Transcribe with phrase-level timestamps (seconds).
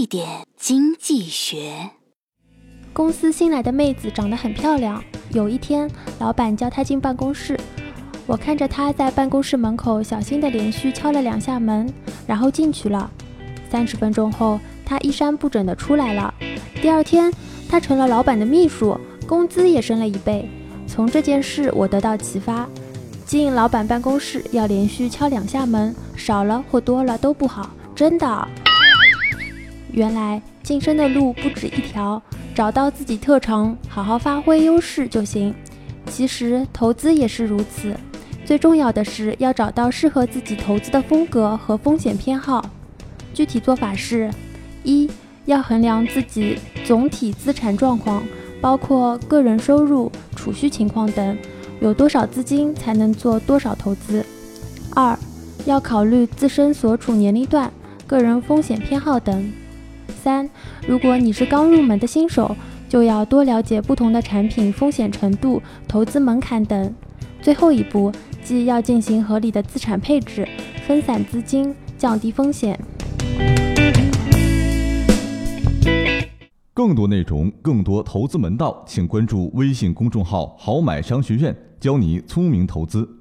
[0.00, 1.90] 一点经济学。
[2.90, 5.04] 公司新来的妹子长得很漂亮。
[5.34, 7.54] 有一天，老板叫她进办公室，
[8.26, 11.92] 我看着她在办公室门口小心地连续敲了两下门，
[12.26, 13.10] 然后进去了。
[13.70, 16.32] 三十分钟后，她衣衫不整地出来了。
[16.80, 17.30] 第二天，
[17.68, 20.48] 她成了老板的秘书，工资也升了一倍。
[20.86, 22.66] 从这件事，我得到启发：
[23.26, 27.68] 进老板办公室要连续敲两下门，少了或多了都不好。
[27.94, 28.48] 真的。
[29.92, 32.22] 原来晋升的路不止一条。
[32.52, 35.54] 找到自己特长，好好发挥优势就行。
[36.10, 37.94] 其实投资也是如此，
[38.44, 42.68] 最重要的是要找到适合自己投资的风格和风险偏好。
[43.32, 44.30] 具体做法是：
[44.82, 45.08] 一
[45.46, 48.22] 要衡量自己总体资产状况，
[48.60, 51.38] 包括个人收入、储蓄情况等，
[51.80, 54.22] 有多少资金才能做多少投资；
[54.94, 55.16] 二
[55.64, 57.72] 要考虑自身所处年龄段、
[58.06, 59.50] 个人风险偏好等。
[60.10, 60.50] 三，
[60.86, 62.54] 如果你是刚入门的新手，
[62.88, 66.94] 就要多了解不同的产品风险程度、投资门槛等。
[67.40, 70.46] 最后一步，即要进行合理的资产配置，
[70.86, 72.78] 分散资金，降低风险。
[76.74, 83.19] 更多内容，更多投资门道，请关注微信公众号“好买商学院”，教你聪明投资。